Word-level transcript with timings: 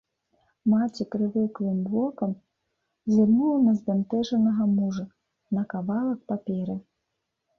Маці 0.71 1.03
прывыклым 1.15 1.81
вокам 1.95 2.31
зірнула 3.13 3.59
на 3.67 3.73
збянтэжанага 3.81 4.63
мужа, 4.79 5.05
на 5.59 5.63
кавалак 5.75 6.19
паперы. 6.33 6.75